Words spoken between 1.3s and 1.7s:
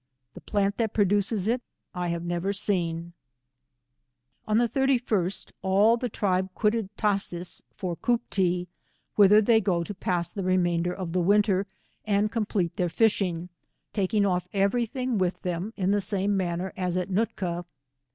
it